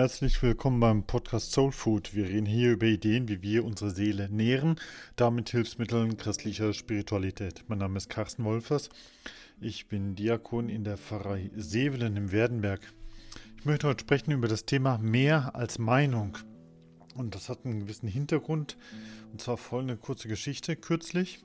Herzlich 0.00 0.42
willkommen 0.42 0.80
beim 0.80 1.02
Podcast 1.02 1.52
Soul 1.52 1.72
Food. 1.72 2.14
Wir 2.14 2.24
reden 2.24 2.46
hier 2.46 2.72
über 2.72 2.86
Ideen, 2.86 3.28
wie 3.28 3.42
wir 3.42 3.66
unsere 3.66 3.90
Seele 3.90 4.30
nähren, 4.30 4.76
damit 5.14 5.50
Hilfsmitteln 5.50 6.16
christlicher 6.16 6.72
Spiritualität. 6.72 7.64
Mein 7.68 7.80
Name 7.80 7.98
ist 7.98 8.08
Carsten 8.08 8.44
Wolfers. 8.44 8.88
Ich 9.60 9.88
bin 9.88 10.14
Diakon 10.14 10.70
in 10.70 10.84
der 10.84 10.96
Pfarrei 10.96 11.50
Sevelen 11.54 12.16
im 12.16 12.32
Werdenberg. 12.32 12.80
Ich 13.58 13.66
möchte 13.66 13.88
heute 13.88 14.00
sprechen 14.00 14.30
über 14.30 14.48
das 14.48 14.64
Thema 14.64 14.96
mehr 14.96 15.54
als 15.54 15.78
Meinung. 15.78 16.38
Und 17.14 17.34
das 17.34 17.50
hat 17.50 17.66
einen 17.66 17.80
gewissen 17.80 18.08
Hintergrund. 18.08 18.78
Und 19.32 19.42
zwar 19.42 19.58
folgende 19.58 19.98
kurze 19.98 20.28
Geschichte. 20.28 20.76
Kürzlich 20.76 21.44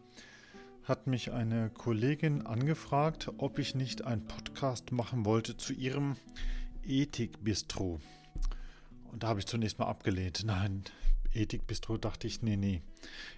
hat 0.86 1.08
mich 1.08 1.34
eine 1.34 1.72
Kollegin 1.72 2.46
angefragt, 2.46 3.34
ob 3.38 3.60
ich 3.60 3.76
nicht 3.76 4.06
einen 4.06 4.26
Podcast 4.26 4.94
machen 4.94 5.26
wollte 5.26 5.58
zu 5.58 5.74
ihrem 5.74 6.16
Ethikbistro. 6.86 8.00
Und 9.16 9.24
da 9.24 9.30
habe 9.30 9.40
ich 9.40 9.46
zunächst 9.46 9.80
mal 9.80 9.86
abgelehnt. 9.86 10.44
Nein, 10.46 10.84
Ethikbistro 11.34 11.96
dachte 11.96 12.28
ich, 12.28 12.42
nee, 12.42 12.58
nee. 12.58 12.82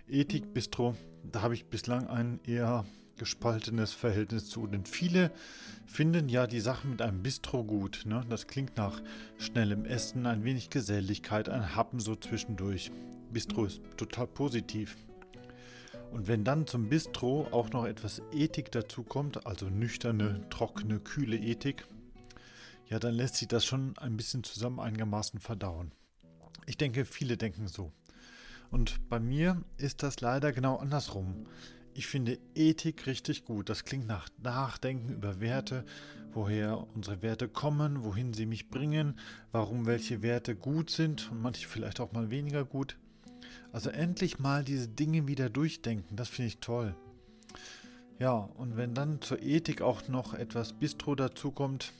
Ethikbistro, 0.09 0.95
da 1.21 1.43
habe 1.43 1.53
ich 1.53 1.67
bislang 1.67 2.07
ein 2.07 2.39
eher 2.47 2.83
gespaltenes 3.17 3.93
Verhältnis 3.93 4.49
zu. 4.49 4.65
Denn 4.65 4.87
viele 4.87 5.31
finden 5.85 6.29
ja 6.29 6.47
die 6.47 6.61
Sache 6.61 6.87
mit 6.87 6.99
einem 7.03 7.21
Bistro 7.21 7.63
gut. 7.63 8.05
Ne? 8.07 8.25
Das 8.27 8.47
klingt 8.47 8.75
nach 8.75 8.99
schnellem 9.37 9.85
Essen, 9.85 10.25
ein 10.25 10.43
wenig 10.43 10.71
Geselligkeit, 10.71 11.47
ein 11.47 11.75
Happen 11.75 11.99
so 11.99 12.15
zwischendurch. 12.15 12.89
Bistro 13.31 13.65
ist 13.65 13.79
total 13.97 14.25
positiv. 14.25 14.97
Und 16.11 16.27
wenn 16.27 16.43
dann 16.43 16.65
zum 16.65 16.89
Bistro 16.89 17.49
auch 17.51 17.69
noch 17.69 17.85
etwas 17.85 18.23
Ethik 18.33 18.71
dazu 18.71 19.03
kommt, 19.03 19.45
also 19.45 19.69
nüchterne, 19.69 20.43
trockene, 20.49 20.99
kühle 20.99 21.37
Ethik, 21.37 21.85
ja, 22.89 22.99
dann 22.99 23.13
lässt 23.13 23.35
sich 23.35 23.47
das 23.47 23.65
schon 23.65 23.97
ein 23.97 24.17
bisschen 24.17 24.43
zusammen 24.43 24.79
einigermaßen 24.79 25.39
verdauen. 25.39 25.91
Ich 26.65 26.77
denke, 26.77 27.05
viele 27.05 27.37
denken 27.37 27.67
so. 27.67 27.91
Und 28.71 29.09
bei 29.09 29.19
mir 29.19 29.63
ist 29.77 30.03
das 30.03 30.21
leider 30.21 30.51
genau 30.51 30.77
andersrum. 30.77 31.47
Ich 31.93 32.07
finde 32.07 32.37
Ethik 32.53 33.07
richtig 33.07 33.45
gut. 33.45 33.69
Das 33.69 33.83
klingt 33.83 34.07
nach 34.07 34.29
Nachdenken 34.43 35.09
über 35.13 35.39
Werte, 35.39 35.83
woher 36.31 36.85
unsere 36.93 37.21
Werte 37.21 37.47
kommen, 37.47 38.03
wohin 38.03 38.33
sie 38.33 38.45
mich 38.45 38.69
bringen, 38.69 39.17
warum 39.51 39.85
welche 39.85 40.21
Werte 40.21 40.55
gut 40.55 40.89
sind 40.89 41.31
und 41.31 41.41
manche 41.41 41.67
vielleicht 41.67 41.99
auch 41.99 42.11
mal 42.11 42.29
weniger 42.29 42.65
gut. 42.65 42.97
Also 43.71 43.89
endlich 43.89 44.39
mal 44.39 44.63
diese 44.63 44.87
Dinge 44.87 45.27
wieder 45.27 45.49
durchdenken, 45.49 46.15
das 46.15 46.29
finde 46.29 46.47
ich 46.49 46.59
toll. 46.59 46.95
Ja, 48.19 48.33
und 48.33 48.77
wenn 48.77 48.93
dann 48.93 49.21
zur 49.21 49.41
Ethik 49.41 49.81
auch 49.81 50.07
noch 50.07 50.33
etwas 50.33 50.73
Bistro 50.73 51.15
dazukommt, 51.15 51.93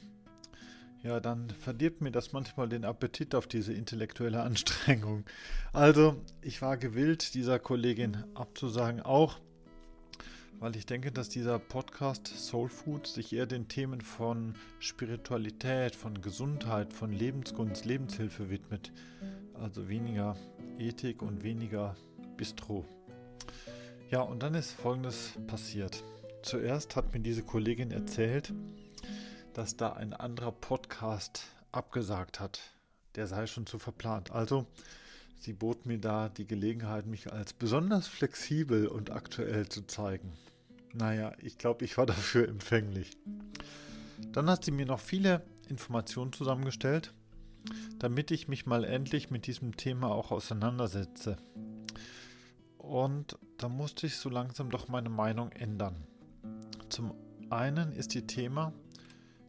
ja, 1.07 1.21
dann 1.21 1.49
verdirbt 1.49 2.01
mir 2.01 2.11
das 2.11 2.33
manchmal 2.33 2.67
den 2.67 2.83
Appetit 2.83 3.33
auf 3.33 3.47
diese 3.47 3.73
intellektuelle 3.73 4.41
Anstrengung. 4.41 5.23
Also, 5.71 6.17
ich 6.41 6.61
war 6.61 6.75
gewillt, 6.75 7.33
dieser 7.33 7.59
Kollegin 7.59 8.25
abzusagen, 8.35 9.01
auch 9.01 9.39
weil 10.59 10.75
ich 10.75 10.85
denke, 10.85 11.11
dass 11.11 11.29
dieser 11.29 11.59
Podcast 11.59 12.27
Soul 12.27 12.67
Food 12.67 13.07
sich 13.07 13.31
eher 13.31 13.45
den 13.45 13.67
Themen 13.67 14.01
von 14.01 14.55
Spiritualität, 14.79 15.95
von 15.95 16.19
Gesundheit, 16.21 16.91
von 16.91 17.13
Lebensgunst, 17.13 17.85
Lebenshilfe 17.85 18.49
widmet. 18.49 18.91
Also 19.53 19.87
weniger 19.87 20.35
Ethik 20.77 21.21
und 21.21 21.43
weniger 21.43 21.95
Bistro. 22.35 22.85
Ja, 24.09 24.21
und 24.21 24.43
dann 24.43 24.55
ist 24.55 24.71
Folgendes 24.71 25.33
passiert. 25.47 26.03
Zuerst 26.41 26.95
hat 26.95 27.13
mir 27.13 27.19
diese 27.21 27.43
Kollegin 27.43 27.91
erzählt, 27.91 28.51
dass 29.57 29.75
da 29.75 29.93
ein 29.93 30.13
anderer 30.13 30.51
Podcast 30.51 31.47
abgesagt 31.71 32.39
hat. 32.39 32.59
Der 33.15 33.25
sei 33.25 33.47
schon 33.47 33.65
zu 33.65 33.79
verplant. 33.79 34.31
Also, 34.31 34.67
sie 35.39 35.53
bot 35.53 35.87
mir 35.87 35.97
da 35.97 36.29
die 36.29 36.45
Gelegenheit, 36.45 37.07
mich 37.07 37.33
als 37.33 37.53
besonders 37.53 38.07
flexibel 38.07 38.87
und 38.87 39.09
aktuell 39.09 39.67
zu 39.67 39.87
zeigen. 39.87 40.33
Naja, 40.93 41.31
ich 41.39 41.57
glaube, 41.57 41.85
ich 41.85 41.97
war 41.97 42.05
dafür 42.05 42.47
empfänglich. 42.47 43.17
Dann 44.31 44.47
hat 44.47 44.63
sie 44.63 44.69
mir 44.69 44.85
noch 44.85 44.99
viele 44.99 45.41
Informationen 45.69 46.33
zusammengestellt, 46.33 47.15
damit 47.97 48.29
ich 48.29 48.47
mich 48.47 48.67
mal 48.67 48.83
endlich 48.83 49.31
mit 49.31 49.47
diesem 49.47 49.75
Thema 49.75 50.11
auch 50.11 50.29
auseinandersetze. 50.29 51.37
Und 52.77 53.39
da 53.57 53.69
musste 53.69 54.05
ich 54.05 54.17
so 54.17 54.29
langsam 54.29 54.69
doch 54.69 54.87
meine 54.87 55.09
Meinung 55.09 55.51
ändern. 55.51 56.05
Zum 56.89 57.15
einen 57.49 57.91
ist 57.91 58.13
die 58.13 58.27
Thema, 58.27 58.71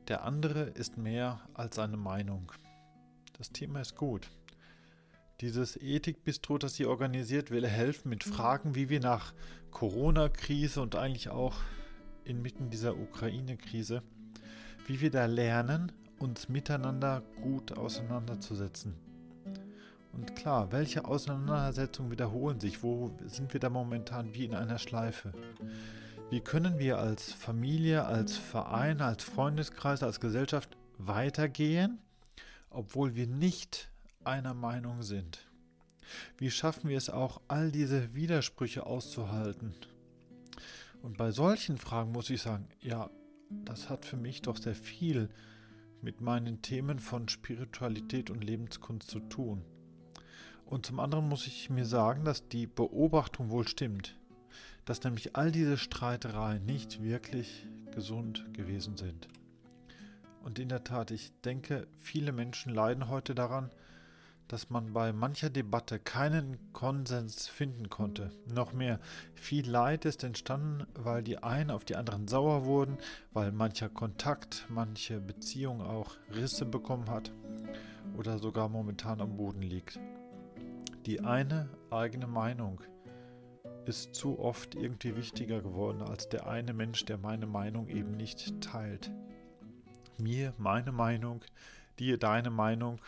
der 0.09 0.25
andere 0.25 0.63
ist 0.63 0.97
mehr 0.97 1.41
als 1.55 1.77
seine 1.77 1.99
Meinung. 1.99 2.51
Das 3.37 3.51
Thema 3.53 3.81
ist 3.81 3.95
gut. 3.95 4.29
Dieses 5.41 5.77
Ethikbistro, 5.77 6.59
das 6.59 6.75
sie 6.75 6.87
organisiert, 6.87 7.51
will 7.51 7.67
helfen 7.67 8.09
mit 8.09 8.25
Fragen, 8.25 8.75
wie 8.75 8.89
wir 8.89 9.01
nach 9.01 9.35
Corona-Krise 9.71 10.81
und 10.81 10.97
eigentlich 10.97 11.29
auch 11.29 11.55
inmitten 12.25 12.71
dieser 12.71 12.97
Ukraine-Krise, 12.97 14.03
wie 14.87 15.01
wir 15.01 15.11
da 15.11 15.27
lernen, 15.27 15.93
uns 16.19 16.49
miteinander 16.49 17.23
gut 17.43 17.77
auseinanderzusetzen. 17.77 18.95
Und 20.13 20.35
klar, 20.35 20.73
welche 20.73 21.05
Auseinandersetzungen 21.05 22.11
wiederholen 22.11 22.59
sich? 22.59 22.83
Wo 22.83 23.17
sind 23.27 23.53
wir 23.53 23.61
da 23.61 23.71
momentan 23.71 24.35
wie 24.35 24.47
in 24.47 24.55
einer 24.55 24.79
Schleife? 24.79 25.33
Wie 26.31 26.41
können 26.41 26.79
wir 26.79 26.99
als 26.99 27.33
Familie, 27.33 28.05
als 28.05 28.37
Verein, 28.37 29.01
als 29.01 29.25
Freundeskreis, 29.25 30.03
als 30.03 30.21
Gesellschaft 30.21 30.77
weitergehen, 30.99 32.01
obwohl 32.69 33.15
wir 33.15 33.27
nicht 33.27 33.91
einer 34.25 34.53
Meinung 34.53 35.03
sind? 35.03 35.49
Wie 36.37 36.51
schaffen 36.51 36.91
wir 36.91 36.99
es 36.99 37.09
auch, 37.09 37.41
all 37.49 37.73
diese 37.73 38.15
Widersprüche 38.15 38.85
auszuhalten? 38.85 39.75
Und 41.01 41.17
bei 41.17 41.31
solchen 41.31 41.79
Fragen 41.79 42.13
muss 42.13 42.29
ich 42.29 42.43
sagen, 42.43 42.69
ja, 42.83 43.09
das 43.49 43.89
hat 43.89 44.05
für 44.05 44.19
mich 44.19 44.43
doch 44.43 44.59
sehr 44.59 44.75
viel 44.75 45.31
mit 46.03 46.21
meinen 46.21 46.61
Themen 46.61 46.99
von 46.99 47.31
Spiritualität 47.31 48.29
und 48.29 48.45
Lebenskunst 48.45 49.09
zu 49.09 49.21
tun. 49.21 49.65
Und 50.67 50.85
zum 50.85 51.01
anderen 51.01 51.27
muss 51.27 51.47
ich 51.47 51.71
mir 51.71 51.87
sagen, 51.87 52.27
dass 52.27 52.47
die 52.49 52.67
Beobachtung 52.67 53.49
wohl 53.49 53.67
stimmt 53.67 54.19
dass 54.89 55.05
nämlich 55.05 55.37
all 55.37 55.53
diese 55.53 55.77
Streitereien 55.77 56.65
nicht 56.65 57.03
wirklich 57.03 57.67
gesund 57.95 58.47
gewesen 58.55 58.97
sind. 58.97 59.29
Und 60.43 60.59
in 60.59 60.71
der 60.71 60.83
Tat, 60.83 61.11
ich 61.11 61.31
denke, 61.43 61.87
viele 62.01 62.33
Menschen 62.33 62.73
leiden 62.73 63.11
heute 63.11 63.35
daran, 63.35 63.71
dass 64.47 64.71
man 64.71 64.95
bei 64.95 65.13
mancher 65.13 65.51
Debatte 65.51 65.99
keinen 65.99 66.73
Konsens 66.73 67.49
finden 67.49 67.91
konnte. 67.91 68.31
Noch 68.47 68.73
mehr, 68.73 68.99
viel 69.35 69.69
Leid 69.69 70.07
ist 70.07 70.25
entstanden, 70.25 70.87
weil 70.95 71.23
die 71.23 71.43
einen 71.43 71.71
auf 71.71 71.85
die 71.85 71.97
anderen 71.97 72.27
sauer 72.27 72.65
wurden, 72.65 72.97
weil 73.35 73.53
mancher 73.53 73.91
Kontakt, 73.91 74.65
manche 74.71 75.21
Beziehung 75.21 75.83
auch 75.83 76.13
Risse 76.35 76.65
bekommen 76.65 77.11
hat 77.11 77.31
oder 78.17 78.39
sogar 78.39 78.71
momentan 78.71 79.21
am 79.21 79.37
Boden 79.37 79.61
liegt. 79.61 80.01
Die 81.05 81.21
eine 81.21 81.69
eigene 81.91 82.27
Meinung, 82.27 82.81
ist 83.89 84.15
zu 84.15 84.39
oft 84.39 84.75
irgendwie 84.75 85.17
wichtiger 85.17 85.63
geworden 85.63 86.03
als 86.03 86.29
der 86.29 86.47
eine 86.47 86.75
Mensch, 86.75 87.07
der 87.07 87.17
meine 87.17 87.47
Meinung 87.47 87.89
eben 87.89 88.17
nicht 88.17 88.61
teilt. 88.61 89.11
Mir 90.19 90.53
meine 90.59 90.93
Meinung, 90.93 91.43
dir 91.99 92.19
deine 92.19 92.51
Meinung. 92.51 93.01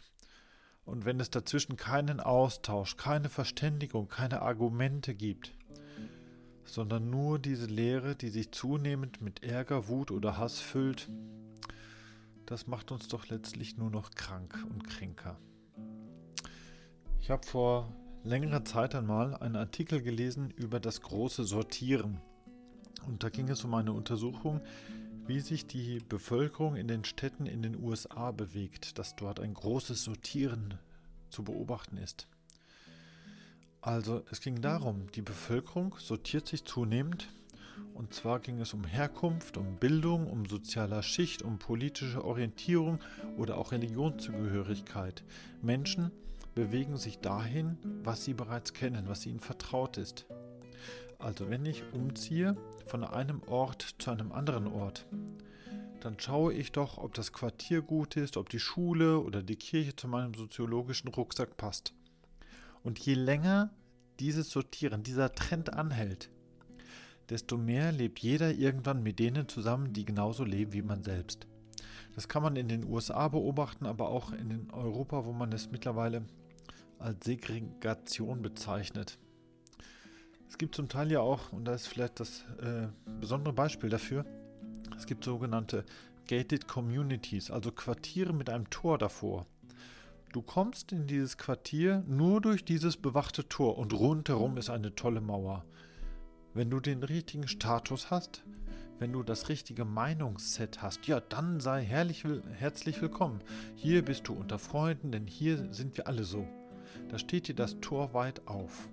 Und 0.86 1.04
wenn 1.04 1.20
es 1.20 1.30
dazwischen 1.30 1.76
keinen 1.76 2.18
Austausch, 2.18 2.96
keine 2.96 3.28
Verständigung, 3.28 4.08
keine 4.08 4.40
Argumente 4.40 5.14
gibt, 5.14 5.52
sondern 6.64 7.10
nur 7.10 7.38
diese 7.38 7.66
Lehre, 7.66 8.16
die 8.16 8.30
sich 8.30 8.50
zunehmend 8.50 9.20
mit 9.20 9.42
Ärger, 9.42 9.86
Wut 9.88 10.10
oder 10.10 10.38
Hass 10.38 10.60
füllt, 10.60 11.10
das 12.46 12.66
macht 12.66 12.90
uns 12.90 13.06
doch 13.08 13.28
letztlich 13.28 13.76
nur 13.76 13.90
noch 13.90 14.12
krank 14.12 14.58
und 14.70 14.88
kränker. 14.88 15.38
Ich 17.20 17.30
habe 17.30 17.46
vor 17.46 17.92
längerer 18.24 18.64
Zeit 18.64 18.94
einmal 18.94 19.34
einen 19.36 19.56
Artikel 19.56 20.02
gelesen 20.02 20.50
über 20.50 20.80
das 20.80 21.00
große 21.00 21.44
Sortieren. 21.44 22.20
Und 23.06 23.22
da 23.24 23.30
ging 23.30 23.48
es 23.48 23.64
um 23.64 23.74
eine 23.74 23.92
Untersuchung, 23.92 24.60
wie 25.26 25.40
sich 25.40 25.66
die 25.66 26.00
Bevölkerung 26.00 26.76
in 26.76 26.88
den 26.88 27.04
Städten 27.04 27.46
in 27.46 27.62
den 27.62 27.82
USA 27.82 28.30
bewegt, 28.32 28.98
dass 28.98 29.16
dort 29.16 29.40
ein 29.40 29.54
großes 29.54 30.04
Sortieren 30.04 30.74
zu 31.30 31.44
beobachten 31.44 31.96
ist. 31.96 32.26
Also 33.80 34.22
es 34.30 34.40
ging 34.40 34.60
darum, 34.60 35.10
die 35.12 35.22
Bevölkerung 35.22 35.94
sortiert 35.98 36.46
sich 36.46 36.64
zunehmend 36.64 37.28
und 37.94 38.12
zwar 38.12 38.40
ging 38.40 38.60
es 38.60 38.74
um 38.74 38.84
Herkunft, 38.84 39.56
um 39.56 39.76
Bildung, 39.76 40.26
um 40.26 40.46
sozialer 40.46 41.02
Schicht, 41.02 41.42
um 41.42 41.58
politische 41.58 42.24
Orientierung 42.24 42.98
oder 43.38 43.56
auch 43.56 43.72
Religionszugehörigkeit. 43.72 45.22
Menschen, 45.62 46.10
bewegen 46.54 46.96
sich 46.96 47.18
dahin, 47.18 47.78
was 48.02 48.24
sie 48.24 48.34
bereits 48.34 48.72
kennen, 48.72 49.08
was 49.08 49.26
ihnen 49.26 49.40
vertraut 49.40 49.96
ist. 49.98 50.26
Also 51.18 51.50
wenn 51.50 51.66
ich 51.66 51.82
umziehe 51.92 52.56
von 52.86 53.04
einem 53.04 53.42
Ort 53.46 53.94
zu 53.98 54.10
einem 54.10 54.32
anderen 54.32 54.66
Ort, 54.66 55.06
dann 56.00 56.18
schaue 56.18 56.54
ich 56.54 56.72
doch, 56.72 56.96
ob 56.98 57.14
das 57.14 57.32
Quartier 57.32 57.82
gut 57.82 58.16
ist, 58.16 58.36
ob 58.36 58.48
die 58.48 58.58
Schule 58.58 59.20
oder 59.20 59.42
die 59.42 59.56
Kirche 59.56 59.94
zu 59.94 60.08
meinem 60.08 60.34
soziologischen 60.34 61.08
Rucksack 61.08 61.56
passt. 61.56 61.92
Und 62.82 62.98
je 62.98 63.14
länger 63.14 63.70
dieses 64.18 64.50
Sortieren, 64.50 65.02
dieser 65.02 65.34
Trend 65.34 65.74
anhält, 65.74 66.30
desto 67.28 67.56
mehr 67.56 67.92
lebt 67.92 68.18
jeder 68.18 68.52
irgendwann 68.52 69.02
mit 69.02 69.18
denen 69.18 69.48
zusammen, 69.48 69.92
die 69.92 70.04
genauso 70.04 70.44
leben 70.44 70.72
wie 70.72 70.82
man 70.82 71.02
selbst. 71.02 71.46
Das 72.14 72.28
kann 72.28 72.42
man 72.42 72.56
in 72.56 72.68
den 72.68 72.84
USA 72.84 73.28
beobachten, 73.28 73.86
aber 73.86 74.08
auch 74.08 74.32
in 74.32 74.70
Europa, 74.72 75.24
wo 75.24 75.32
man 75.32 75.52
es 75.52 75.70
mittlerweile 75.70 76.24
als 77.00 77.24
Segregation 77.24 78.42
bezeichnet. 78.42 79.18
Es 80.48 80.58
gibt 80.58 80.74
zum 80.74 80.88
Teil 80.88 81.10
ja 81.10 81.20
auch, 81.20 81.52
und 81.52 81.64
da 81.64 81.74
ist 81.74 81.86
vielleicht 81.86 82.20
das 82.20 82.44
äh, 82.60 82.88
besondere 83.20 83.54
Beispiel 83.54 83.88
dafür, 83.88 84.24
es 84.96 85.06
gibt 85.06 85.24
sogenannte 85.24 85.84
Gated 86.28 86.68
Communities, 86.68 87.50
also 87.50 87.72
Quartiere 87.72 88.32
mit 88.32 88.50
einem 88.50 88.68
Tor 88.68 88.98
davor. 88.98 89.46
Du 90.32 90.42
kommst 90.42 90.92
in 90.92 91.06
dieses 91.06 91.38
Quartier 91.38 92.04
nur 92.06 92.40
durch 92.40 92.64
dieses 92.64 92.96
bewachte 92.96 93.48
Tor 93.48 93.78
und 93.78 93.92
rundherum 93.92 94.56
ist 94.58 94.70
eine 94.70 94.94
tolle 94.94 95.20
Mauer. 95.20 95.64
Wenn 96.54 96.70
du 96.70 96.80
den 96.80 97.02
richtigen 97.02 97.48
Status 97.48 98.10
hast, 98.10 98.44
wenn 98.98 99.12
du 99.12 99.22
das 99.22 99.48
richtige 99.48 99.84
Meinungsset 99.84 100.82
hast, 100.82 101.06
ja, 101.06 101.20
dann 101.20 101.58
sei 101.58 101.82
herrlich, 101.82 102.24
herzlich 102.58 103.00
willkommen. 103.00 103.40
Hier 103.74 104.04
bist 104.04 104.28
du 104.28 104.34
unter 104.34 104.58
Freunden, 104.58 105.10
denn 105.10 105.26
hier 105.26 105.72
sind 105.72 105.96
wir 105.96 106.06
alle 106.06 106.24
so. 106.24 106.46
Da 107.08 107.18
steht 107.18 107.48
dir 107.48 107.54
das 107.54 107.80
Tor 107.80 108.14
weit 108.14 108.46
auf. 108.46 108.88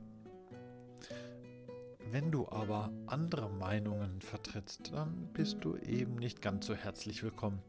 Wenn 2.11 2.31
du 2.31 2.47
aber 2.47 2.91
andere 3.05 3.49
Meinungen 3.49 4.21
vertrittst, 4.21 4.93
dann 4.93 5.29
bist 5.33 5.57
du 5.61 5.75
eben 5.75 6.15
nicht 6.15 6.41
ganz 6.41 6.65
so 6.65 6.73
herzlich 6.73 7.21
willkommen. 7.21 7.61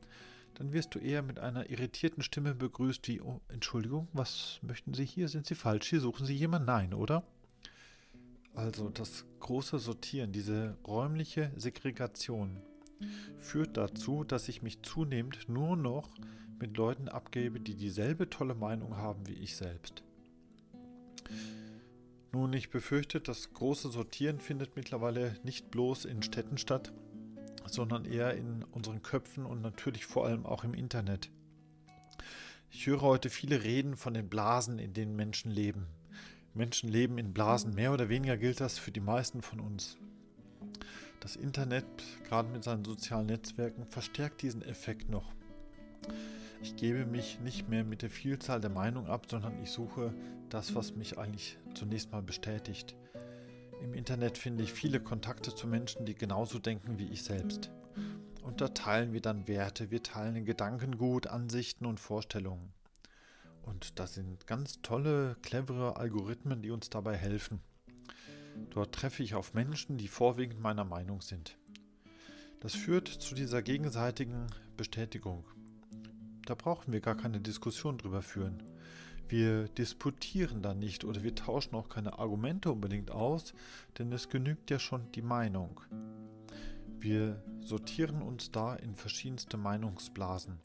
Dann 0.54 0.72
wirst 0.72 0.94
du 0.94 0.98
eher 0.98 1.22
mit 1.22 1.38
einer 1.38 1.70
irritierten 1.70 2.22
Stimme 2.22 2.54
begrüßt 2.54 3.06
wie, 3.08 3.20
oh, 3.20 3.40
Entschuldigung, 3.48 4.08
was 4.12 4.60
möchten 4.62 4.94
Sie 4.94 5.04
hier? 5.04 5.28
Sind 5.28 5.46
Sie 5.46 5.54
falsch? 5.54 5.88
Hier 5.88 6.00
suchen 6.00 6.24
Sie 6.24 6.34
jemanden? 6.34 6.66
Nein, 6.66 6.94
oder? 6.94 7.24
Also 8.54 8.90
das 8.90 9.24
große 9.40 9.78
Sortieren, 9.78 10.32
diese 10.32 10.76
räumliche 10.86 11.52
Segregation 11.56 12.60
führt 13.38 13.76
dazu, 13.76 14.24
dass 14.24 14.48
ich 14.48 14.62
mich 14.62 14.82
zunehmend 14.82 15.48
nur 15.48 15.76
noch 15.76 16.10
mit 16.58 16.76
Leuten 16.76 17.08
abgebe, 17.08 17.60
die 17.60 17.76
dieselbe 17.76 18.28
tolle 18.30 18.54
Meinung 18.54 18.96
haben 18.96 19.26
wie 19.28 19.34
ich 19.34 19.56
selbst. 19.56 20.02
Nun, 22.32 22.52
ich 22.52 22.70
befürchte, 22.70 23.20
das 23.20 23.52
große 23.52 23.90
Sortieren 23.90 24.40
findet 24.40 24.76
mittlerweile 24.76 25.34
nicht 25.42 25.70
bloß 25.70 26.04
in 26.04 26.22
Städten 26.22 26.58
statt, 26.58 26.92
sondern 27.66 28.04
eher 28.04 28.34
in 28.34 28.64
unseren 28.64 29.02
Köpfen 29.02 29.46
und 29.46 29.62
natürlich 29.62 30.04
vor 30.04 30.26
allem 30.26 30.44
auch 30.44 30.64
im 30.64 30.74
Internet. 30.74 31.30
Ich 32.70 32.86
höre 32.86 33.00
heute 33.00 33.30
viele 33.30 33.64
Reden 33.64 33.96
von 33.96 34.12
den 34.12 34.28
Blasen, 34.28 34.78
in 34.78 34.92
denen 34.92 35.16
Menschen 35.16 35.50
leben. 35.50 35.86
Menschen 36.54 36.88
leben 36.88 37.18
in 37.18 37.32
Blasen, 37.32 37.74
mehr 37.74 37.92
oder 37.92 38.08
weniger 38.08 38.36
gilt 38.36 38.60
das 38.60 38.78
für 38.78 38.90
die 38.90 39.00
meisten 39.00 39.42
von 39.42 39.60
uns. 39.60 39.96
Das 41.20 41.34
Internet, 41.34 41.86
gerade 42.24 42.48
mit 42.50 42.62
seinen 42.62 42.84
sozialen 42.84 43.26
Netzwerken, 43.26 43.86
verstärkt 43.86 44.42
diesen 44.42 44.62
Effekt 44.62 45.08
noch. 45.08 45.32
Ich 46.60 46.74
gebe 46.76 47.06
mich 47.06 47.38
nicht 47.40 47.68
mehr 47.68 47.84
mit 47.84 48.02
der 48.02 48.10
Vielzahl 48.10 48.60
der 48.60 48.70
Meinungen 48.70 49.08
ab, 49.08 49.26
sondern 49.28 49.62
ich 49.62 49.70
suche 49.70 50.12
das, 50.48 50.74
was 50.74 50.96
mich 50.96 51.18
eigentlich 51.18 51.56
zunächst 51.74 52.10
mal 52.10 52.22
bestätigt. 52.22 52.96
Im 53.80 53.94
Internet 53.94 54.38
finde 54.38 54.64
ich 54.64 54.72
viele 54.72 54.98
Kontakte 54.98 55.54
zu 55.54 55.68
Menschen, 55.68 56.04
die 56.04 56.14
genauso 56.14 56.58
denken 56.58 56.98
wie 56.98 57.08
ich 57.08 57.22
selbst. 57.22 57.70
Und 58.42 58.60
da 58.60 58.68
teilen 58.68 59.12
wir 59.12 59.20
dann 59.20 59.46
Werte, 59.46 59.90
wir 59.90 60.02
teilen 60.02 60.44
Gedankengut, 60.44 61.28
Ansichten 61.28 61.86
und 61.86 62.00
Vorstellungen. 62.00 62.72
Und 63.62 63.98
das 63.98 64.14
sind 64.14 64.46
ganz 64.46 64.80
tolle, 64.82 65.36
clevere 65.42 65.96
Algorithmen, 65.96 66.62
die 66.62 66.70
uns 66.70 66.90
dabei 66.90 67.16
helfen. 67.16 67.60
Dort 68.70 68.94
treffe 68.94 69.22
ich 69.22 69.34
auf 69.34 69.54
Menschen, 69.54 69.98
die 69.98 70.08
vorwiegend 70.08 70.60
meiner 70.60 70.84
Meinung 70.84 71.20
sind. 71.20 71.56
Das 72.60 72.74
führt 72.74 73.06
zu 73.06 73.36
dieser 73.36 73.62
gegenseitigen 73.62 74.46
Bestätigung. 74.76 75.44
Da 76.48 76.54
brauchen 76.54 76.94
wir 76.94 77.02
gar 77.02 77.14
keine 77.14 77.40
Diskussion 77.40 77.98
drüber 77.98 78.22
führen. 78.22 78.62
Wir 79.28 79.68
disputieren 79.68 80.62
da 80.62 80.72
nicht 80.72 81.04
oder 81.04 81.22
wir 81.22 81.34
tauschen 81.34 81.74
auch 81.74 81.90
keine 81.90 82.18
Argumente 82.18 82.72
unbedingt 82.72 83.10
aus, 83.10 83.52
denn 83.98 84.10
es 84.12 84.30
genügt 84.30 84.70
ja 84.70 84.78
schon 84.78 85.12
die 85.12 85.20
Meinung. 85.20 85.82
Wir 87.00 87.44
sortieren 87.60 88.22
uns 88.22 88.50
da 88.50 88.74
in 88.76 88.96
verschiedenste 88.96 89.58
Meinungsblasen. 89.58 90.58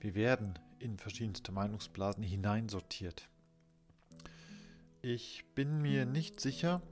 Wir 0.00 0.16
werden 0.16 0.58
in 0.80 0.98
verschiedenste 0.98 1.52
Meinungsblasen 1.52 2.24
hineinsortiert. 2.24 3.28
Ich 5.00 5.44
bin 5.54 5.80
mir 5.80 6.06
nicht 6.06 6.40
sicher, 6.40 6.82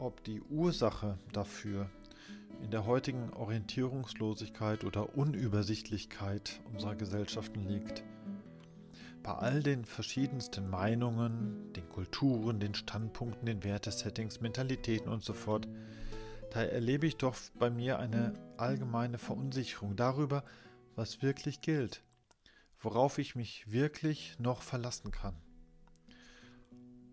ob 0.00 0.24
die 0.24 0.40
Ursache 0.40 1.16
dafür 1.32 1.88
in 2.62 2.70
der 2.70 2.86
heutigen 2.86 3.32
Orientierungslosigkeit 3.32 4.84
oder 4.84 5.16
Unübersichtlichkeit 5.16 6.60
unserer 6.72 6.96
Gesellschaften 6.96 7.60
liegt. 7.68 8.02
Bei 9.22 9.32
all 9.32 9.62
den 9.62 9.84
verschiedensten 9.84 10.70
Meinungen, 10.70 11.72
den 11.74 11.88
Kulturen, 11.88 12.60
den 12.60 12.74
Standpunkten, 12.74 13.46
den 13.46 13.64
Wertesettings, 13.64 14.40
Mentalitäten 14.40 15.10
und 15.10 15.24
so 15.24 15.32
fort, 15.32 15.68
da 16.50 16.62
erlebe 16.62 17.06
ich 17.06 17.16
doch 17.16 17.36
bei 17.58 17.70
mir 17.70 17.98
eine 17.98 18.32
allgemeine 18.56 19.18
Verunsicherung 19.18 19.96
darüber, 19.96 20.44
was 20.94 21.22
wirklich 21.22 21.60
gilt, 21.60 22.02
worauf 22.80 23.18
ich 23.18 23.34
mich 23.34 23.70
wirklich 23.70 24.36
noch 24.38 24.62
verlassen 24.62 25.10
kann. 25.10 25.34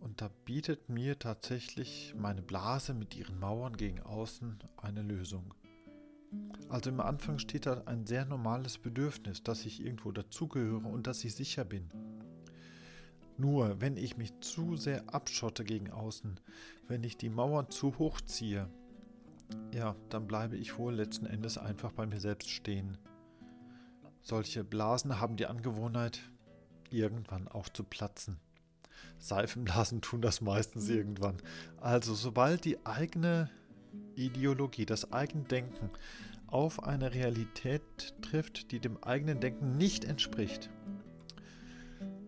Und 0.04 0.20
da 0.20 0.30
bietet 0.44 0.90
mir 0.90 1.18
tatsächlich 1.18 2.14
meine 2.18 2.42
Blase 2.42 2.94
mit 2.94 3.16
ihren 3.16 3.40
Mauern 3.40 3.78
gegen 3.78 4.02
außen 4.02 4.60
eine 4.76 5.02
Lösung. 5.02 5.54
Also 6.68 6.90
im 6.90 7.00
Anfang 7.00 7.40
steht 7.40 7.68
da 7.68 7.84
ein 7.86 8.06
sehr 8.06 8.26
normales 8.26 8.78
Bedürfnis, 8.78 9.44
dass 9.44 9.66
ich 9.66 9.80
irgendwo 9.80 10.12
dazugehöre 10.12 10.88
und 10.88 11.08
dass 11.08 11.24
ich 11.24 11.34
sicher 11.34 11.64
bin. 11.64 11.90
Nur 13.38 13.80
wenn 13.80 13.96
ich 13.96 14.18
mich 14.18 14.38
zu 14.42 14.76
sehr 14.76 15.04
abschotte 15.14 15.64
gegen 15.64 15.90
außen, 15.90 16.38
wenn 16.90 17.04
ich 17.06 17.16
die 17.16 17.30
Mauern 17.30 17.70
zu 17.70 17.98
hoch 17.98 18.20
ziehe, 18.20 18.70
ja, 19.74 19.96
dann 20.10 20.28
bleibe 20.28 20.58
ich 20.58 20.78
wohl 20.78 20.96
letzten 20.96 21.28
Endes 21.28 21.58
einfach 21.58 21.94
bei 21.94 22.06
mir 22.06 22.20
selbst 22.20 22.50
stehen. 22.50 22.98
Solche 24.22 24.66
Blasen 24.66 25.22
haben 25.22 25.38
die 25.38 25.48
Angewohnheit, 25.48 26.19
irgendwann 26.90 27.48
auch 27.48 27.69
zu 27.69 27.86
platzen. 27.86 28.38
Seifenblasen 29.19 30.02
tun 30.02 30.22
das 30.22 30.42
meistens 30.42 30.88
mhm. 30.88 30.95
irgendwann. 30.95 31.38
Also 31.80 32.14
sobald 32.14 32.66
die 32.66 32.86
eigene 32.86 33.50
Ideologie, 34.16 34.86
das 34.86 35.12
eigene 35.12 35.44
Denken 35.44 35.90
auf 36.48 36.83
eine 36.83 37.14
Realität 37.14 37.81
trifft, 38.22 38.72
die 38.72 38.80
dem 38.80 39.02
eigenen 39.04 39.40
Denken 39.40 39.78
nicht 39.78 40.06
entspricht, 40.06 40.69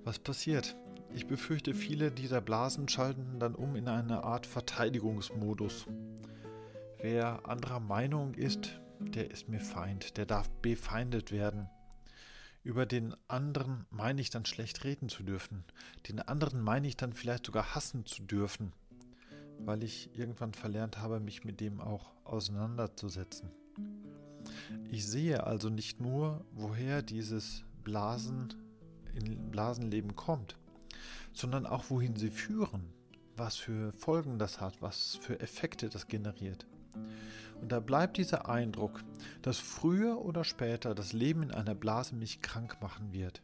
was 0.03 0.19
passiert? 0.19 0.75
Ich 1.15 1.27
befürchte, 1.27 1.73
viele 1.73 2.11
dieser 2.11 2.41
Blasen 2.41 2.87
schalten 2.87 3.39
dann 3.39 3.55
um 3.55 3.75
in 3.75 3.87
eine 3.87 4.23
Art 4.23 4.45
Verteidigungsmodus. 4.45 5.87
Wer 7.01 7.47
anderer 7.47 7.79
Meinung 7.79 8.33
ist, 8.33 8.79
der 8.99 9.31
ist 9.31 9.49
mir 9.49 9.59
Feind, 9.59 10.17
der 10.17 10.25
darf 10.25 10.49
befeindet 10.61 11.31
werden. 11.31 11.69
Über 12.65 12.87
den 12.87 13.15
anderen 13.27 13.85
meine 13.91 14.19
ich 14.19 14.31
dann 14.31 14.43
schlecht 14.43 14.83
reden 14.83 15.07
zu 15.07 15.21
dürfen. 15.21 15.63
Den 16.09 16.19
anderen 16.19 16.61
meine 16.61 16.87
ich 16.87 16.97
dann 16.97 17.13
vielleicht 17.13 17.45
sogar 17.45 17.75
hassen 17.75 18.07
zu 18.07 18.23
dürfen, 18.23 18.73
weil 19.59 19.83
ich 19.83 20.09
irgendwann 20.17 20.55
verlernt 20.55 20.97
habe, 20.97 21.19
mich 21.19 21.43
mit 21.43 21.61
dem 21.61 21.79
auch 21.79 22.11
auseinanderzusetzen. 22.23 23.51
Ich 24.89 25.05
sehe 25.05 25.43
also 25.43 25.69
nicht 25.69 26.01
nur, 26.01 26.43
woher 26.53 27.03
dieses 27.03 27.63
Blasen 27.83 28.55
in 29.13 29.51
Blasenleben 29.51 30.15
kommt, 30.15 30.57
sondern 31.33 31.67
auch 31.67 31.91
wohin 31.91 32.15
sie 32.15 32.31
führen, 32.31 32.91
was 33.37 33.57
für 33.57 33.91
Folgen 33.93 34.39
das 34.39 34.59
hat, 34.59 34.81
was 34.81 35.17
für 35.17 35.39
Effekte 35.39 35.87
das 35.87 36.07
generiert. 36.07 36.65
Und 37.61 37.71
da 37.71 37.79
bleibt 37.79 38.17
dieser 38.17 38.49
Eindruck, 38.49 39.03
dass 39.41 39.57
früher 39.57 40.21
oder 40.21 40.43
später 40.43 40.93
das 40.93 41.13
Leben 41.13 41.43
in 41.43 41.51
einer 41.51 41.75
Blase 41.75 42.15
mich 42.15 42.41
krank 42.41 42.77
machen 42.81 43.13
wird. 43.13 43.41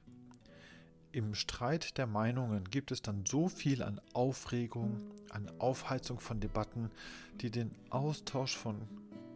Im 1.14 1.34
Streit 1.34 1.98
der 1.98 2.08
Meinungen 2.08 2.64
gibt 2.66 2.92
es 2.92 3.02
dann 3.02 3.26
so 3.26 3.50
viel 3.50 3.84
an 3.84 4.00
Aufregung, 4.14 4.98
an 5.30 5.52
Aufheizung 5.60 6.20
von 6.20 6.40
Debatten, 6.40 6.90
die 7.42 7.52
den 7.52 7.72
Austausch 7.90 8.56
von 8.56 8.88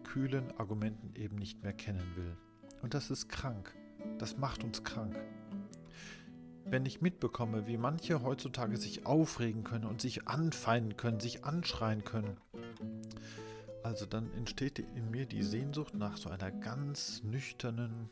kühlen 0.06 0.58
Argumenten 0.58 1.14
eben 1.20 1.36
nicht 1.36 1.64
mehr 1.64 1.74
kennen 1.74 2.06
will. 2.16 2.38
Und 2.82 2.94
das 2.94 3.12
ist 3.12 3.28
krank. 3.28 3.76
Das 4.20 4.38
macht 4.38 4.64
uns 4.64 4.84
krank. 4.84 5.18
Wenn 6.64 6.86
ich 6.86 7.02
mitbekomme, 7.02 7.68
wie 7.68 7.78
manche 7.78 8.24
heutzutage 8.24 8.78
sich 8.78 9.06
aufregen 9.06 9.64
können 9.64 9.86
und 9.86 10.00
sich 10.00 10.28
anfeinden 10.28 10.96
können, 10.96 11.20
sich 11.20 11.44
anschreien 11.44 12.06
können, 12.06 12.38
Also 13.86 14.08
dann 14.08 14.34
entsteht 14.34 14.80
in 14.80 15.12
mir 15.12 15.28
die 15.28 15.44
Sehnsucht 15.44 15.94
nach 15.94 16.18
so 16.18 16.32
einer 16.32 16.50
ganz 16.50 17.22
nüchternen, 17.22 18.10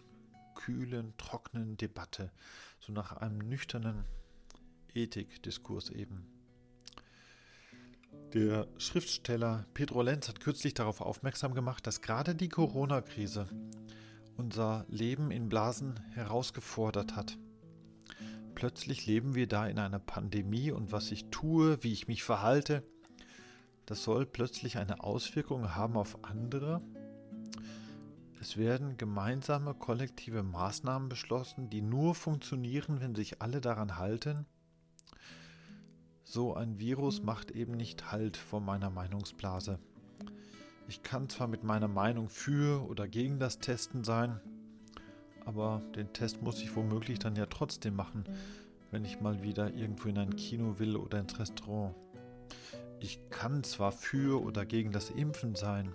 kühlen, 0.53 1.15
trockenen 1.17 1.77
Debatte, 1.77 2.31
so 2.79 2.93
nach 2.93 3.13
einem 3.13 3.39
nüchternen 3.39 4.03
Ethikdiskurs 4.93 5.89
eben. 5.89 6.27
Der 8.35 8.67
Schriftsteller 8.77 9.65
Pedro 9.73 10.03
Lenz 10.03 10.29
hat 10.29 10.41
kürzlich 10.41 10.75
darauf 10.75 11.01
aufmerksam 11.01 11.55
gemacht, 11.55 11.87
dass 11.87 12.01
gerade 12.01 12.35
die 12.35 12.49
Corona-Krise 12.49 13.47
unser 14.37 14.85
Leben 14.89 15.31
in 15.31 15.49
Blasen 15.49 15.99
herausgefordert 16.11 17.15
hat. 17.15 17.39
Plötzlich 18.53 19.07
leben 19.07 19.33
wir 19.33 19.47
da 19.47 19.65
in 19.65 19.79
einer 19.79 19.97
Pandemie 19.97 20.69
und 20.69 20.91
was 20.91 21.11
ich 21.11 21.31
tue, 21.31 21.83
wie 21.83 21.93
ich 21.93 22.07
mich 22.07 22.21
verhalte, 22.21 22.83
das 23.85 24.03
soll 24.03 24.25
plötzlich 24.25 24.77
eine 24.77 25.03
Auswirkung 25.03 25.75
haben 25.75 25.97
auf 25.97 26.23
andere. 26.23 26.81
Es 28.39 28.57
werden 28.57 28.97
gemeinsame 28.97 29.73
kollektive 29.73 30.43
Maßnahmen 30.43 31.09
beschlossen, 31.09 31.69
die 31.69 31.81
nur 31.81 32.15
funktionieren, 32.15 32.99
wenn 32.99 33.15
sich 33.15 33.41
alle 33.41 33.61
daran 33.61 33.97
halten. 33.97 34.45
So 36.23 36.55
ein 36.55 36.79
Virus 36.79 37.21
macht 37.21 37.51
eben 37.51 37.73
nicht 37.73 38.11
Halt 38.11 38.37
vor 38.37 38.59
meiner 38.59 38.89
Meinungsblase. 38.89 39.79
Ich 40.87 41.03
kann 41.03 41.29
zwar 41.29 41.47
mit 41.47 41.63
meiner 41.63 41.87
Meinung 41.87 42.27
für 42.29 42.85
oder 42.89 43.07
gegen 43.07 43.39
das 43.39 43.59
Testen 43.59 44.03
sein, 44.03 44.39
aber 45.45 45.81
den 45.95 46.11
Test 46.13 46.41
muss 46.41 46.61
ich 46.61 46.75
womöglich 46.75 47.19
dann 47.19 47.35
ja 47.35 47.45
trotzdem 47.45 47.95
machen, 47.95 48.25
wenn 48.91 49.05
ich 49.05 49.21
mal 49.21 49.41
wieder 49.41 49.73
irgendwo 49.73 50.09
in 50.09 50.17
ein 50.17 50.35
Kino 50.35 50.79
will 50.79 50.95
oder 50.97 51.19
ins 51.19 51.39
Restaurant. 51.39 51.95
Ich 53.03 53.19
kann 53.29 53.65
zwar 53.65 53.91
für 53.91 54.41
oder 54.41 54.65
gegen 54.65 54.93
das 54.93 55.09
Impfen 55.09 55.55
sein, 55.55 55.93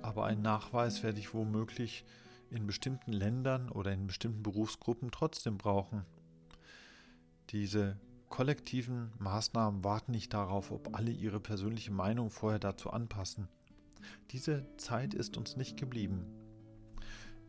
aber 0.00 0.24
einen 0.24 0.40
Nachweis 0.40 1.02
werde 1.02 1.18
ich 1.18 1.34
womöglich 1.34 2.06
in 2.48 2.66
bestimmten 2.66 3.12
Ländern 3.12 3.68
oder 3.68 3.92
in 3.92 4.06
bestimmten 4.06 4.42
Berufsgruppen 4.42 5.10
trotzdem 5.10 5.58
brauchen. 5.58 6.06
Diese 7.50 7.98
kollektiven 8.30 9.12
Maßnahmen 9.18 9.84
warten 9.84 10.12
nicht 10.12 10.32
darauf, 10.32 10.70
ob 10.70 10.96
alle 10.96 11.10
ihre 11.10 11.40
persönliche 11.40 11.92
Meinung 11.92 12.30
vorher 12.30 12.58
dazu 12.58 12.88
anpassen. 12.88 13.46
Diese 14.30 14.64
Zeit 14.78 15.12
ist 15.12 15.36
uns 15.36 15.56
nicht 15.56 15.76
geblieben. 15.76 16.24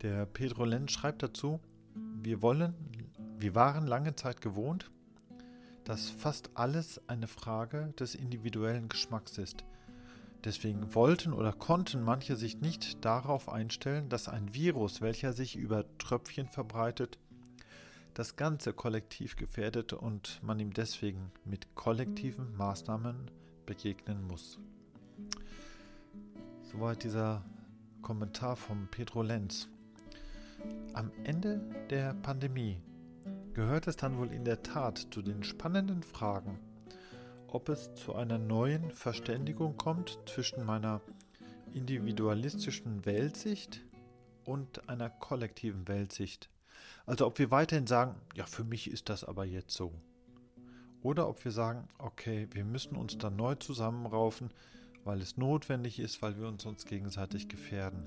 Der 0.02 0.26
Pedro 0.26 0.66
Lenz 0.66 0.92
schreibt 0.92 1.22
dazu, 1.22 1.60
wir 1.94 2.42
wollen, 2.42 2.74
wir 3.38 3.54
waren 3.54 3.86
lange 3.86 4.16
Zeit 4.16 4.42
gewohnt, 4.42 4.90
dass 5.88 6.10
fast 6.10 6.50
alles 6.52 7.00
eine 7.08 7.26
Frage 7.26 7.94
des 7.98 8.14
individuellen 8.14 8.90
Geschmacks 8.90 9.38
ist. 9.38 9.64
Deswegen 10.44 10.94
wollten 10.94 11.32
oder 11.32 11.50
konnten 11.50 12.02
manche 12.02 12.36
sich 12.36 12.60
nicht 12.60 13.02
darauf 13.06 13.48
einstellen, 13.48 14.10
dass 14.10 14.28
ein 14.28 14.52
Virus, 14.52 15.00
welcher 15.00 15.32
sich 15.32 15.56
über 15.56 15.86
Tröpfchen 15.96 16.46
verbreitet, 16.46 17.18
das 18.12 18.36
ganze 18.36 18.74
Kollektiv 18.74 19.36
gefährdet 19.36 19.94
und 19.94 20.40
man 20.42 20.60
ihm 20.60 20.74
deswegen 20.74 21.32
mit 21.46 21.74
kollektiven 21.74 22.54
Maßnahmen 22.54 23.30
begegnen 23.64 24.22
muss. 24.26 24.58
Soweit 26.70 27.02
dieser 27.02 27.42
Kommentar 28.02 28.56
von 28.56 28.88
Pedro 28.90 29.22
Lenz. 29.22 29.68
Am 30.92 31.10
Ende 31.24 31.60
der 31.88 32.12
Pandemie 32.12 32.82
gehört 33.58 33.88
es 33.88 33.96
dann 33.96 34.18
wohl 34.18 34.32
in 34.32 34.44
der 34.44 34.62
Tat 34.62 35.08
zu 35.10 35.20
den 35.20 35.42
spannenden 35.42 36.04
Fragen, 36.04 36.60
ob 37.48 37.68
es 37.68 37.92
zu 37.96 38.14
einer 38.14 38.38
neuen 38.38 38.92
Verständigung 38.92 39.76
kommt 39.76 40.16
zwischen 40.26 40.64
meiner 40.64 41.00
individualistischen 41.74 43.04
Weltsicht 43.04 43.84
und 44.44 44.88
einer 44.88 45.10
kollektiven 45.10 45.88
Weltsicht. 45.88 46.48
Also 47.04 47.26
ob 47.26 47.40
wir 47.40 47.50
weiterhin 47.50 47.88
sagen, 47.88 48.14
ja, 48.36 48.46
für 48.46 48.62
mich 48.62 48.88
ist 48.88 49.08
das 49.08 49.24
aber 49.24 49.44
jetzt 49.44 49.74
so. 49.74 49.92
Oder 51.02 51.28
ob 51.28 51.44
wir 51.44 51.50
sagen, 51.50 51.88
okay, 51.98 52.46
wir 52.52 52.64
müssen 52.64 52.94
uns 52.94 53.18
dann 53.18 53.34
neu 53.34 53.56
zusammenraufen, 53.56 54.52
weil 55.02 55.20
es 55.20 55.36
notwendig 55.36 55.98
ist, 55.98 56.22
weil 56.22 56.38
wir 56.38 56.46
uns 56.46 56.62
sonst 56.62 56.86
gegenseitig 56.86 57.48
gefährden. 57.48 58.04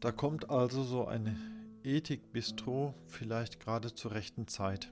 Da 0.00 0.10
kommt 0.10 0.50
also 0.50 0.82
so 0.82 1.06
ein 1.06 1.53
Ethik-Bistro 1.84 2.94
vielleicht 3.06 3.60
gerade 3.60 3.94
zur 3.94 4.12
rechten 4.12 4.48
Zeit. 4.48 4.90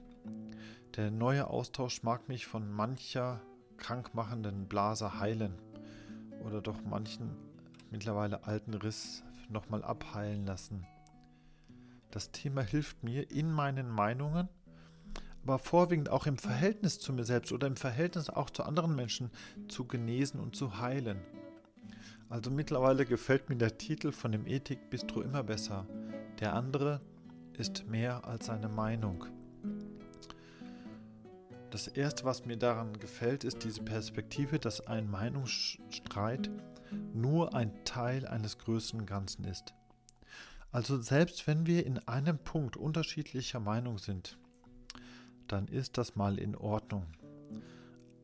Der 0.95 1.09
neue 1.09 1.47
Austausch 1.47 2.03
mag 2.03 2.29
mich 2.29 2.45
von 2.45 2.71
mancher 2.71 3.41
krankmachenden 3.77 4.67
Blase 4.67 5.19
heilen 5.19 5.55
oder 6.45 6.61
doch 6.61 6.83
manchen 6.83 7.35
mittlerweile 7.89 8.43
alten 8.43 8.75
Riss 8.75 9.23
nochmal 9.49 9.83
abheilen 9.83 10.45
lassen. 10.45 10.85
Das 12.11 12.31
Thema 12.31 12.61
hilft 12.61 13.03
mir 13.03 13.31
in 13.31 13.51
meinen 13.51 13.89
Meinungen, 13.89 14.47
aber 15.41 15.57
vorwiegend 15.57 16.09
auch 16.09 16.27
im 16.27 16.37
Verhältnis 16.37 16.99
zu 16.99 17.11
mir 17.11 17.23
selbst 17.23 17.51
oder 17.51 17.65
im 17.65 17.75
Verhältnis 17.75 18.29
auch 18.29 18.51
zu 18.51 18.63
anderen 18.63 18.95
Menschen 18.95 19.31
zu 19.67 19.85
genesen 19.85 20.39
und 20.39 20.55
zu 20.55 20.77
heilen. 20.77 21.19
Also 22.29 22.51
mittlerweile 22.51 23.07
gefällt 23.07 23.49
mir 23.49 23.55
der 23.55 23.79
Titel 23.79 24.11
von 24.11 24.31
dem 24.31 24.45
Ethik-Bistro 24.45 25.21
immer 25.21 25.41
besser. 25.41 25.87
Der 26.39 26.53
andere 26.53 27.01
ist 27.57 27.87
mehr 27.87 28.25
als 28.25 28.47
seine 28.47 28.69
Meinung. 28.69 29.25
Das 31.69 31.87
Erste, 31.87 32.23
was 32.23 32.45
mir 32.45 32.57
daran 32.57 32.93
gefällt, 32.99 33.43
ist 33.43 33.63
diese 33.63 33.81
Perspektive, 33.81 34.59
dass 34.59 34.85
ein 34.85 35.09
Meinungsstreit 35.09 36.49
nur 37.13 37.55
ein 37.55 37.83
Teil 37.83 38.27
eines 38.27 38.59
größeren 38.59 39.05
Ganzen 39.05 39.45
ist. 39.45 39.73
Also 40.71 41.01
selbst 41.01 41.47
wenn 41.47 41.65
wir 41.65 41.85
in 41.85 41.99
einem 41.99 42.37
Punkt 42.37 42.77
unterschiedlicher 42.77 43.59
Meinung 43.59 43.97
sind, 43.97 44.37
dann 45.47 45.67
ist 45.67 45.97
das 45.97 46.15
mal 46.15 46.39
in 46.39 46.55
Ordnung. 46.55 47.05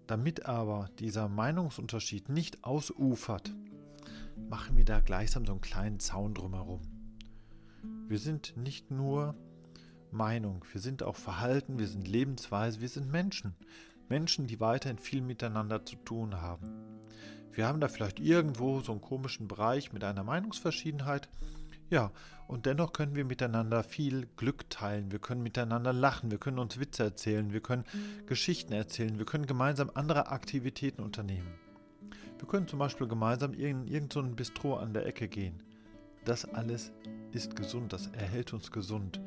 Damit 0.08 0.46
aber 0.46 0.89
dieser 0.98 1.28
Meinungsunterschied 1.28 2.30
nicht 2.30 2.63
ausufert, 2.63 3.54
machen 4.50 4.78
wir 4.78 4.86
da 4.86 5.00
gleichsam 5.00 5.46
so 5.46 5.51
einen 5.51 5.62
kleinen 5.62 6.00
Zaun 6.00 6.34
drumherum. 6.34 6.82
Wir 8.10 8.18
sind 8.18 8.58
nicht 8.58 8.89
nur 8.89 9.36
Meinung, 10.10 10.66
wir 10.72 10.82
sind 10.82 11.04
auch 11.04 11.16
Verhalten, 11.16 11.78
wir 11.78 11.88
sind 11.88 12.08
Lebensweise, 12.08 12.82
wir 12.82 12.89
sind 12.89 13.12
Menschen. 13.12 13.56
Menschen, 14.10 14.48
die 14.48 14.60
weiterhin 14.60 14.98
viel 14.98 15.22
miteinander 15.22 15.86
zu 15.86 15.96
tun 15.96 16.42
haben. 16.42 16.74
Wir 17.51 17.68
haben 17.68 17.80
da 17.80 17.88
vielleicht 17.88 18.20
irgendwo 18.20 18.80
so 18.80 18.94
einen 18.94 19.01
komischen 19.01 19.48
Bereich 19.48 19.94
mit 19.94 20.04
einer 20.04 20.24
Meinungsverschiedenheit, 20.24 21.30
ja, 21.92 22.12
und 22.48 22.66
dennoch 22.66 22.94
können 22.94 23.16
wir 23.16 23.25
miteinander 23.25 23.84
viel 23.84 24.28
Glück 24.38 24.68
teilen, 24.72 25.12
wir 25.12 25.20
können 25.20 25.44
miteinander 25.44 25.94
lachen, 25.94 26.32
wir 26.32 26.39
können 26.39 26.58
uns 26.58 26.80
Witze 26.80 27.04
erzählen, 27.04 27.54
wir 27.54 27.62
können 27.62 27.84
Geschichten 28.25 28.74
erzählen, 28.74 29.20
wir 29.20 29.25
können 29.25 29.46
gemeinsam 29.46 29.92
andere 29.94 30.30
Aktivitäten 30.30 31.04
unternehmen. 31.04 31.54
Wir 32.39 32.48
können 32.48 32.68
zum 32.68 32.80
Beispiel 32.80 33.08
gemeinsam 33.08 33.54
in 33.54 33.86
irgendein 33.86 34.36
Bistro 34.36 34.78
an 34.78 34.94
der 34.96 35.06
Ecke 35.06 35.28
gehen. 35.28 35.62
Das 36.29 36.45
alles 36.45 36.91
ist 37.31 37.55
gesund, 37.55 37.91
das 37.91 38.05
erhält 38.05 38.53
uns 38.53 38.71
gesund, 38.71 39.19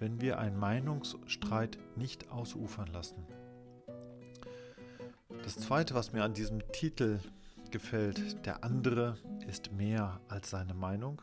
wenn 0.00 0.20
wir 0.20 0.40
einen 0.40 0.58
Meinungsstreit 0.58 1.78
nicht 1.94 2.32
ausufern 2.32 2.88
lassen. 2.88 3.24
Das 5.44 5.54
Zweite, 5.54 5.94
was 5.94 6.12
mir 6.12 6.24
an 6.24 6.34
diesem 6.34 6.60
Titel 6.72 7.20
gefällt, 7.70 8.44
der 8.44 8.64
andere 8.64 9.16
ist 9.46 9.70
mehr 9.70 10.20
als 10.26 10.50
seine 10.50 10.74
Meinung, 10.74 11.22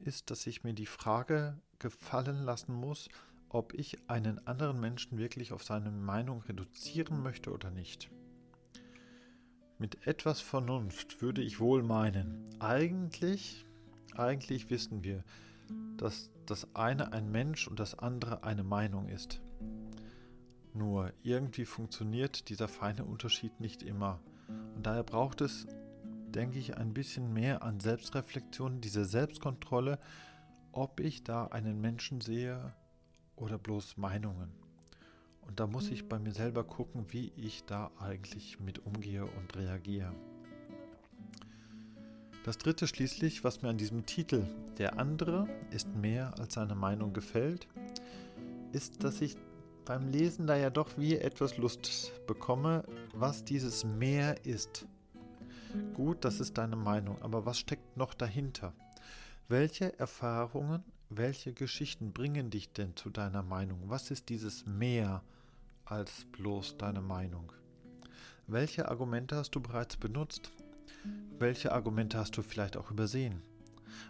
ist, 0.00 0.32
dass 0.32 0.44
ich 0.48 0.64
mir 0.64 0.74
die 0.74 0.86
Frage 0.86 1.56
gefallen 1.78 2.42
lassen 2.42 2.74
muss, 2.74 3.10
ob 3.48 3.72
ich 3.74 4.10
einen 4.10 4.44
anderen 4.44 4.80
Menschen 4.80 5.18
wirklich 5.18 5.52
auf 5.52 5.62
seine 5.62 5.92
Meinung 5.92 6.42
reduzieren 6.42 7.22
möchte 7.22 7.52
oder 7.52 7.70
nicht. 7.70 8.10
Mit 9.78 10.04
etwas 10.04 10.40
Vernunft 10.40 11.22
würde 11.22 11.42
ich 11.42 11.60
wohl 11.60 11.84
meinen, 11.84 12.44
eigentlich, 12.58 13.66
eigentlich 14.18 14.70
wissen 14.70 15.04
wir, 15.04 15.24
dass 15.96 16.30
das 16.46 16.74
eine 16.74 17.12
ein 17.12 17.30
Mensch 17.30 17.68
und 17.68 17.78
das 17.78 17.98
andere 17.98 18.44
eine 18.44 18.64
Meinung 18.64 19.08
ist. 19.08 19.40
Nur 20.74 21.12
irgendwie 21.22 21.64
funktioniert 21.64 22.48
dieser 22.48 22.68
feine 22.68 23.04
Unterschied 23.04 23.60
nicht 23.60 23.82
immer. 23.82 24.20
Und 24.74 24.86
daher 24.86 25.02
braucht 25.02 25.40
es 25.40 25.66
denke 26.32 26.58
ich, 26.58 26.76
ein 26.76 26.94
bisschen 26.94 27.32
mehr 27.32 27.62
an 27.62 27.80
Selbstreflexion, 27.80 28.80
diese 28.80 29.04
Selbstkontrolle, 29.04 29.98
ob 30.72 31.00
ich 31.00 31.22
da 31.22 31.46
einen 31.46 31.80
Menschen 31.80 32.20
sehe 32.20 32.74
oder 33.36 33.58
bloß 33.58 33.96
Meinungen. 33.96 34.52
Und 35.42 35.60
da 35.60 35.66
muss 35.66 35.90
ich 35.90 36.08
bei 36.08 36.18
mir 36.18 36.32
selber 36.32 36.64
gucken, 36.64 37.06
wie 37.08 37.32
ich 37.36 37.64
da 37.64 37.90
eigentlich 37.98 38.60
mit 38.60 38.78
umgehe 38.86 39.24
und 39.24 39.56
reagiere. 39.56 40.14
Das 42.44 42.58
dritte 42.58 42.88
schließlich, 42.88 43.44
was 43.44 43.62
mir 43.62 43.68
an 43.68 43.78
diesem 43.78 44.04
Titel 44.04 44.44
Der 44.78 44.98
andere 44.98 45.48
ist 45.70 45.94
mehr 45.94 46.34
als 46.40 46.54
seine 46.54 46.74
Meinung 46.74 47.12
gefällt, 47.12 47.68
ist, 48.72 49.04
dass 49.04 49.20
ich 49.20 49.36
beim 49.84 50.08
Lesen 50.08 50.48
da 50.48 50.56
ja 50.56 50.70
doch 50.70 50.88
wie 50.96 51.16
etwas 51.16 51.56
Lust 51.56 52.12
bekomme, 52.26 52.84
was 53.14 53.44
dieses 53.44 53.84
Mehr 53.84 54.44
ist. 54.44 54.86
Gut, 55.94 56.24
das 56.24 56.40
ist 56.40 56.58
deine 56.58 56.76
Meinung, 56.76 57.20
aber 57.22 57.46
was 57.46 57.58
steckt 57.58 57.96
noch 57.96 58.12
dahinter? 58.12 58.74
Welche 59.48 59.96
Erfahrungen, 60.00 60.82
welche 61.10 61.52
Geschichten 61.52 62.12
bringen 62.12 62.50
dich 62.50 62.72
denn 62.72 62.96
zu 62.96 63.10
deiner 63.10 63.42
Meinung? 63.42 63.78
Was 63.86 64.10
ist 64.10 64.28
dieses 64.30 64.66
mehr 64.66 65.22
als 65.84 66.24
bloß 66.32 66.76
deine 66.76 67.02
Meinung? 67.02 67.52
Welche 68.48 68.88
Argumente 68.88 69.36
hast 69.36 69.54
du 69.54 69.60
bereits 69.60 69.96
benutzt? 69.96 70.50
Welche 71.38 71.72
Argumente 71.72 72.18
hast 72.18 72.36
du 72.36 72.42
vielleicht 72.42 72.76
auch 72.76 72.90
übersehen? 72.90 73.42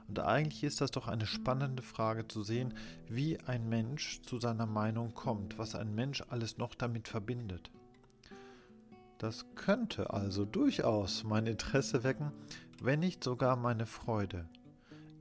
Und 0.09 0.19
eigentlich 0.19 0.65
ist 0.65 0.81
das 0.81 0.91
doch 0.91 1.09
eine 1.09 1.27
spannende 1.27 1.83
Frage 1.83 2.29
zu 2.29 2.43
sehen, 2.43 2.75
wie 3.09 3.39
ein 3.41 3.69
Mensch 3.69 4.21
zu 4.23 4.39
seiner 4.39 4.67
Meinung 4.67 5.15
kommt, 5.15 5.59
was 5.59 5.75
ein 5.75 5.95
Mensch 5.95 6.23
alles 6.29 6.59
noch 6.59 6.75
damit 6.75 7.09
verbindet. 7.09 7.71
Das 9.19 9.47
könnte 9.55 10.11
also 10.11 10.45
durchaus 10.45 11.25
mein 11.25 11.47
Interesse 11.47 12.03
wecken, 12.03 12.33
wenn 12.83 13.01
nicht 13.01 13.23
sogar 13.23 13.57
meine 13.57 13.87
Freude. 13.87 14.49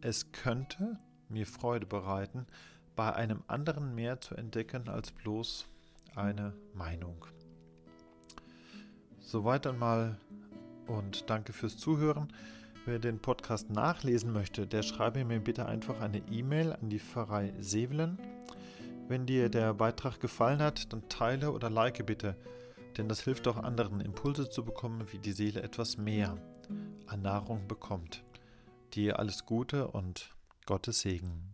Es 0.01 0.31
könnte 0.31 0.99
mir 1.29 1.45
Freude 1.45 1.85
bereiten, 1.85 2.47
bei 2.95 3.13
einem 3.13 3.43
anderen 3.47 3.95
mehr 3.95 4.19
zu 4.19 4.35
entdecken 4.35 4.89
als 4.89 5.11
bloß 5.11 5.67
eine 6.15 6.53
Meinung. 6.73 7.25
Soweit 9.19 9.65
einmal 9.67 10.17
und 10.91 11.29
danke 11.29 11.53
fürs 11.53 11.77
Zuhören. 11.77 12.27
Wer 12.85 12.99
den 12.99 13.19
Podcast 13.19 13.69
nachlesen 13.69 14.33
möchte, 14.33 14.67
der 14.67 14.83
schreibe 14.83 15.23
mir 15.23 15.39
bitte 15.39 15.65
einfach 15.65 16.01
eine 16.01 16.19
E-Mail 16.29 16.73
an 16.73 16.89
die 16.89 16.99
Pfarrei 16.99 17.53
Sevelen. 17.59 18.17
Wenn 19.07 19.25
dir 19.25 19.49
der 19.49 19.73
Beitrag 19.73 20.19
gefallen 20.19 20.61
hat, 20.61 20.91
dann 20.91 21.07
teile 21.09 21.51
oder 21.51 21.69
like 21.69 22.05
bitte, 22.05 22.35
denn 22.97 23.07
das 23.07 23.21
hilft 23.21 23.47
auch 23.47 23.57
anderen 23.57 24.01
Impulse 24.01 24.49
zu 24.49 24.63
bekommen, 24.63 25.05
wie 25.11 25.19
die 25.19 25.33
Seele 25.33 25.61
etwas 25.61 25.97
mehr 25.97 26.37
an 27.07 27.21
Nahrung 27.21 27.67
bekommt. 27.67 28.23
Dir 28.93 29.19
alles 29.19 29.45
Gute 29.45 29.87
und 29.87 30.31
Gottes 30.65 31.01
Segen. 31.01 31.50